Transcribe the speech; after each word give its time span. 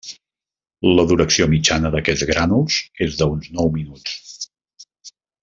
La 0.99 1.03
duració 1.11 1.47
mitjana 1.51 1.91
d'aquests 1.97 2.25
grànuls 2.31 2.79
és 3.09 3.19
d'uns 3.21 3.53
nou 3.61 3.71
minuts. 3.77 5.15